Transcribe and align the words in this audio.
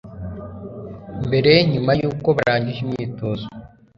mbere 1.27 1.51
nyuma 1.71 1.91
y 1.99 2.03
uko 2.09 2.27
barangije 2.37 2.79
imyitozo 2.85 3.45